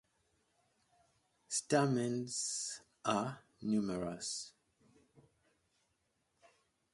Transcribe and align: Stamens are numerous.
Stamens 1.47 2.81
are 3.05 3.37
numerous. 3.61 4.51